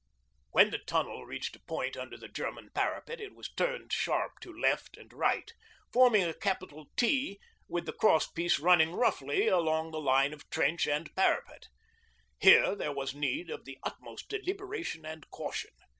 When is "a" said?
1.55-1.59, 6.23-6.33